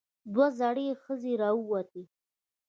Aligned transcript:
دوه 0.33 0.47
زړې 0.59 0.87
ښځې 1.03 1.33
راووتې. 1.41 2.03